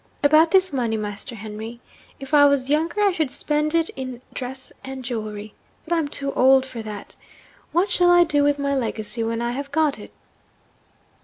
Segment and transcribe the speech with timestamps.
[0.23, 1.79] About this money, Master Henry?
[2.19, 5.53] If I was younger I should spend it in dress and jewellery.
[5.85, 7.15] But I'm too old for that.
[7.71, 10.11] What shall I do with my legacy when I have got it?'